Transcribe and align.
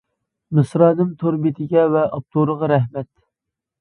مىسرانىم 0.59 1.11
تور 1.23 1.37
بېتىگە 1.45 1.85
ۋە 1.97 2.07
ئاپتورغا 2.15 2.71
رەھمەت. 2.73 3.11